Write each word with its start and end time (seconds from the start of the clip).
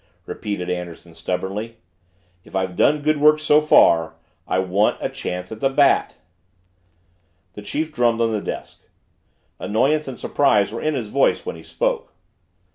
repeated 0.25 0.67
Anderson 0.67 1.13
stubbornly. 1.13 1.77
"If 2.43 2.55
I've 2.55 2.75
done 2.75 3.03
good 3.03 3.19
work 3.21 3.37
so 3.37 3.61
far 3.61 4.15
I 4.47 4.57
want 4.57 4.97
a 4.99 5.09
chance 5.09 5.51
at 5.51 5.59
the 5.59 5.69
Bat!" 5.69 6.15
The 7.53 7.61
chief 7.61 7.91
drummed 7.93 8.19
on 8.19 8.31
the 8.31 8.41
desk. 8.41 8.89
Annoyance 9.59 10.07
and 10.07 10.19
surprise 10.19 10.71
were 10.71 10.81
in 10.81 10.95
his 10.95 11.09
voice 11.09 11.45
when 11.45 11.55
he 11.55 11.61
spoke. 11.61 12.13